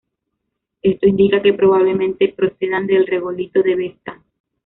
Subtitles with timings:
[0.81, 4.19] Esto indica que probablemente procedan del regolito de Vesta.